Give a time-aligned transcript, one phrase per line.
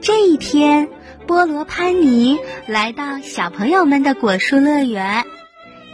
[0.00, 0.88] 这一天，
[1.26, 5.24] 菠萝潘尼来到小朋友们的果树乐园，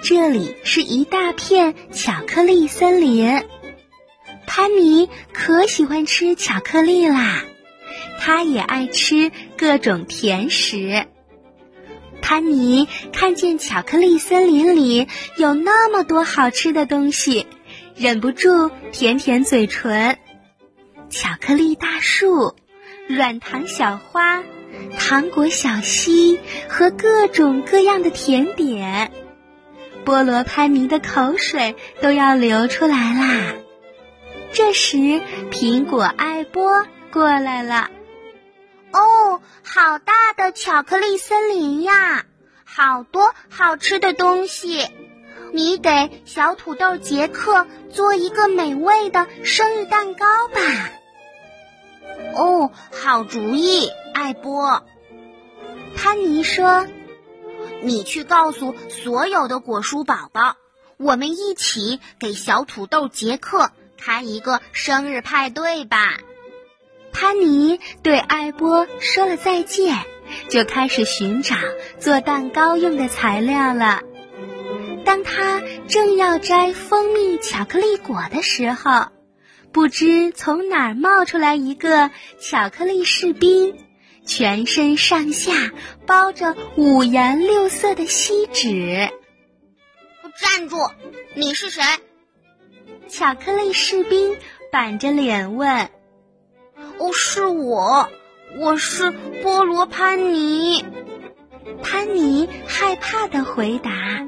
[0.02, 3.42] 这里是一大片巧克力森林。
[4.46, 7.42] 潘尼可喜欢吃巧克力啦，
[8.20, 11.06] 他也爱吃各种甜食。
[12.22, 17.46] 潘尼看见巧克力森林里有那么多好吃的东西，
[17.96, 20.18] 忍不住舔舔嘴唇。
[21.10, 22.54] 巧克力大树、
[23.06, 24.42] 软糖小花、
[24.98, 29.12] 糖果小溪和各种各样的甜点，
[30.04, 33.54] 菠萝潘尼的口水都要流出来啦。
[34.52, 37.90] 这时，苹果爱波过来了。
[38.92, 42.24] 哦，好大的巧克力森林呀！
[42.64, 44.88] 好多好吃的东西，
[45.52, 50.60] 你给小土豆杰克做一个美味的生日蛋糕吧。
[52.34, 54.84] 哦，好主意，艾波。
[55.96, 56.86] 潘尼说
[57.82, 60.56] ：“你去告诉所有的果蔬宝宝，
[60.96, 66.18] 我们一起给小土豆杰克。”开一个生日派对吧！
[67.12, 69.96] 潘尼对艾波说了再见，
[70.50, 71.56] 就开始寻找
[71.98, 74.02] 做蛋糕用的材料了。
[75.06, 79.06] 当他正要摘蜂蜜巧克力果的时候，
[79.74, 83.76] 不知从哪儿冒出来一个巧克力士兵，
[84.24, 85.72] 全身上下
[86.06, 89.10] 包着五颜六色的锡纸。
[90.40, 90.76] 站住！
[91.34, 91.82] 你是谁？
[93.08, 94.36] 巧克力士兵
[94.70, 95.90] 板着脸问
[96.98, 98.08] ：“哦，是我，
[98.56, 100.84] 我是菠萝潘尼。”
[101.82, 104.24] 潘尼害怕的回答：“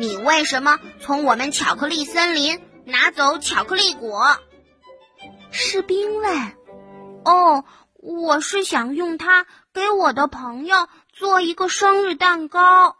[0.00, 4.38] 你为什么从我们巧克力森林拿走巧克力果？”
[5.50, 6.56] 士兵问
[7.24, 12.96] ：“哦，我是想用它给我的朋友做一个生日蛋糕。”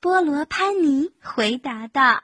[0.00, 2.22] 菠萝潘尼回答道。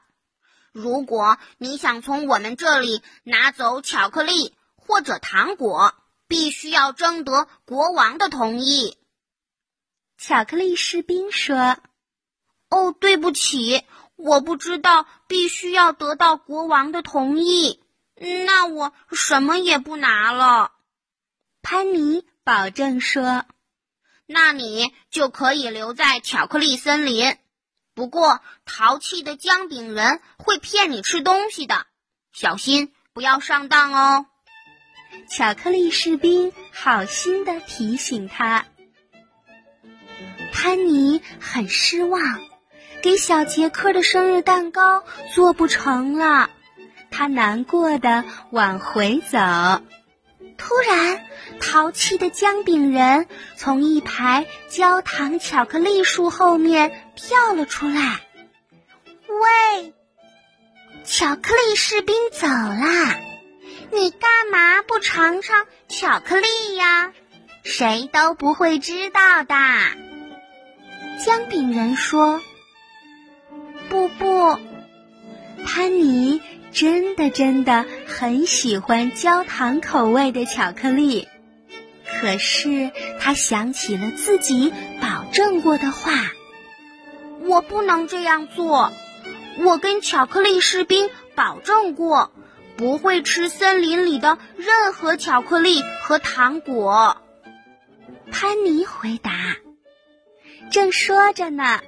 [0.73, 5.95] 如果你想从我们这里拿走巧克力或者糖果，
[6.29, 8.97] 必须要征得国王的同意。
[10.17, 11.79] 巧克力士兵说
[12.71, 13.85] ：“哦，对不起，
[14.23, 17.83] 我不知道必须要得到国王的同意。
[18.47, 20.73] 那我什么也不拿了。”
[21.63, 23.45] 潘尼保证说
[24.27, 27.37] ：“那你就可以留在巧克力森林。”
[27.93, 31.87] 不过，淘气的姜饼人会骗你吃东西的，
[32.33, 34.27] 小心不要上当哦。
[35.29, 38.65] 巧克力士兵好心的提醒他。
[40.53, 42.23] 潘尼很失望，
[43.03, 46.51] 给小杰克的生日蛋糕做不成了，
[47.11, 49.39] 他难过的往回走。
[50.57, 51.25] 突然，
[51.61, 58.21] 淘气的姜饼人从一排焦糖巧克力树后面跳了出来。
[59.27, 59.95] 喂，
[61.05, 63.19] 巧克力士兵走啦！
[63.93, 67.13] 你干嘛不尝尝巧克力呀？
[67.65, 69.55] 谁都不会知道的。
[71.25, 72.41] 姜饼人说
[75.81, 76.43] ：“潘尼。”
[76.73, 81.27] 真的真的很喜欢焦糖口味的巧克力，
[82.07, 86.13] 可是他想起了自己保证过的话
[87.43, 88.93] ：“我不能这样做。
[89.59, 92.31] 我跟巧克力士兵保证过，
[92.77, 97.17] 不会吃森林里的任何巧克力和糖果。”
[98.31, 99.57] 潘尼回答。
[100.71, 101.81] 正说着呢，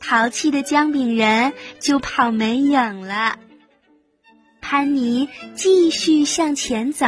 [0.00, 3.38] 淘气的姜饼人就跑没影了。
[4.60, 7.06] 潘尼继续向前走，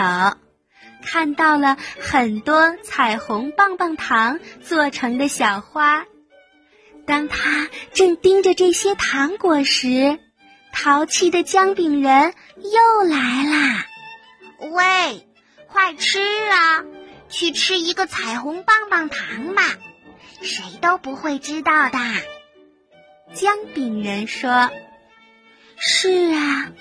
[1.03, 6.05] 看到了很多彩虹棒棒糖做成的小花。
[7.07, 10.19] 当他正盯着这些糖果时，
[10.73, 13.87] 淘气的姜饼人又来啦！
[14.71, 15.27] 喂，
[15.67, 16.21] 快吃
[16.51, 16.85] 啊！
[17.29, 19.63] 去吃一个彩虹棒棒糖吧，
[20.43, 21.99] 谁都不会知道的。
[23.35, 24.71] 姜饼人说
[25.77, 26.73] ：“是啊。”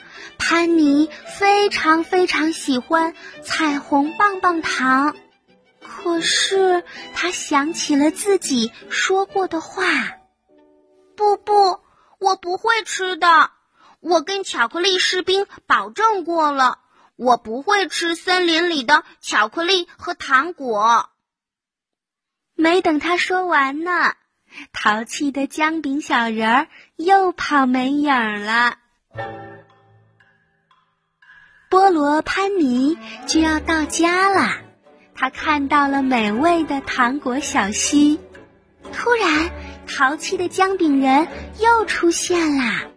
[0.43, 1.07] 潘尼
[1.37, 5.15] 非常非常喜欢彩虹棒棒糖，
[5.79, 6.83] 可是
[7.13, 9.83] 他想起了自己说过的话
[11.15, 11.79] ：“不不，
[12.19, 13.51] 我不会吃的。
[13.99, 16.79] 我跟巧克力士兵保证过了，
[17.15, 21.09] 我不会吃森林里的巧克力和糖果。”
[22.55, 24.15] 没等他说完呢，
[24.73, 28.75] 淘气的姜饼小人儿又跑没影儿了。
[31.69, 34.57] 菠萝潘尼就要到家了，
[35.15, 38.19] 他看到了美味的糖果小溪。
[38.91, 39.51] 突然，
[39.87, 41.27] 淘气的姜饼人
[41.59, 42.87] 又出现啦！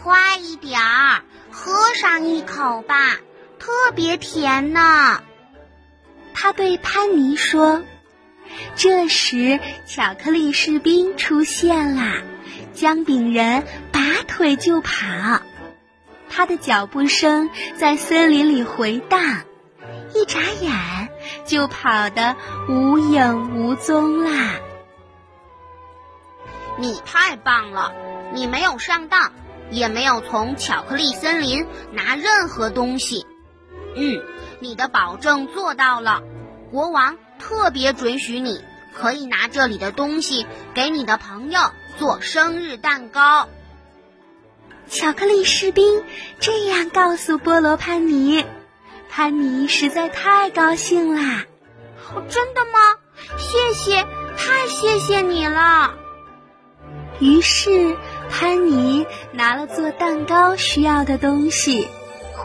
[0.00, 3.16] 快一点儿，喝上一口吧，
[3.58, 5.20] 特别甜呢。
[6.32, 7.82] 他对潘尼说。
[8.74, 12.22] 这时，巧克力士兵出现啦！
[12.72, 15.40] 姜饼人拔腿就跑，
[16.28, 19.42] 他的脚步声在森林里回荡，
[20.14, 21.08] 一眨眼
[21.46, 22.36] 就跑得
[22.68, 24.56] 无影无踪啦。
[26.78, 27.94] 你太棒了！
[28.34, 29.32] 你没有上当，
[29.70, 33.26] 也没有从巧克力森林拿任何东西。
[33.94, 34.20] 嗯，
[34.60, 36.22] 你的保证做到了，
[36.70, 37.16] 国王。
[37.38, 38.62] 特别准许你
[38.94, 41.60] 可以拿这里的东西给你的朋友
[41.98, 43.48] 做生日蛋糕。
[44.88, 46.04] 巧克力士兵
[46.38, 48.44] 这样告诉菠萝潘尼，
[49.10, 51.44] 潘尼实在太高兴啦！
[52.28, 52.78] 真的吗？
[53.36, 54.02] 谢谢，
[54.36, 55.94] 太谢谢你了。
[57.18, 57.96] 于是
[58.30, 61.88] 潘尼拿了做蛋糕需要的东西。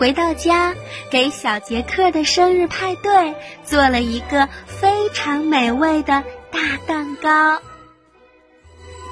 [0.01, 0.74] 回到家，
[1.12, 7.62] 给小杰克的生日派对做了一个非常美味的大蛋糕。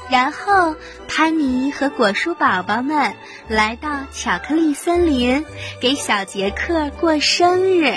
[0.10, 0.76] 然后，
[1.08, 3.14] 潘妮和果蔬宝宝们
[3.48, 5.46] 来到巧克力森林，
[5.80, 7.96] 给小杰克过生日。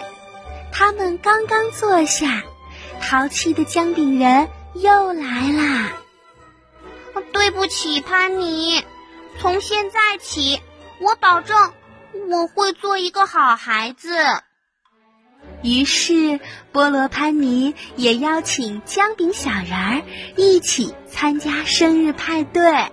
[0.71, 2.43] 他们刚刚坐下，
[3.01, 5.93] 淘气的姜饼人又来啦。
[7.33, 8.85] 对不起，潘妮，
[9.41, 10.61] 从现在起，
[11.01, 11.57] 我保证。
[12.33, 14.09] 我会做一个好孩子。
[15.63, 16.41] 于是，
[16.73, 20.03] 菠萝潘尼也邀请姜饼小人儿
[20.37, 22.91] 一起参加生日派对。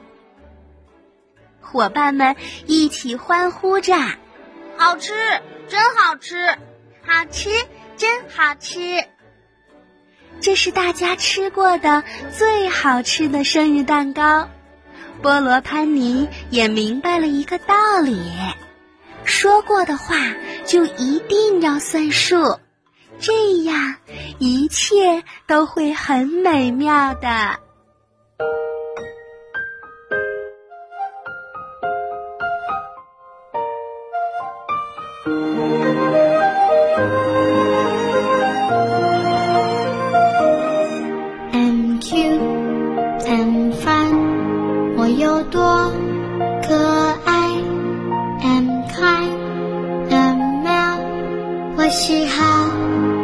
[1.62, 3.96] 伙伴们一起欢呼着
[4.78, 5.14] ：“好吃，
[5.70, 6.36] 真好吃！
[7.06, 7.50] 好吃，
[7.96, 8.80] 真好吃！”
[10.42, 12.04] 这是大家吃过的
[12.38, 14.50] 最好吃的生日蛋糕。
[15.22, 18.20] 菠萝潘尼也明白了一个道理。
[19.30, 20.16] 说过的话
[20.66, 22.60] 就一定要算数，
[23.20, 23.96] 这样
[24.40, 27.60] 一切都会很美妙的。
[52.12, 53.19] 我是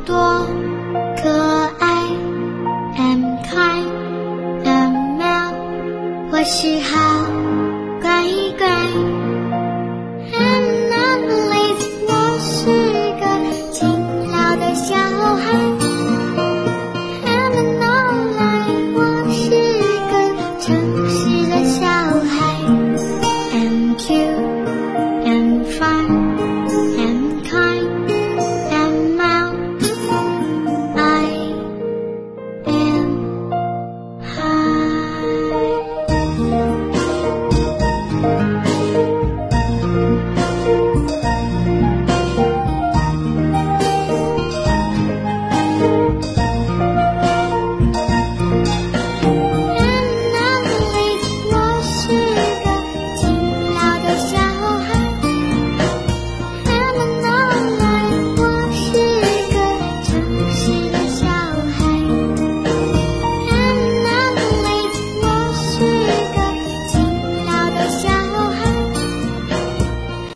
[0.00, 0.57] 多。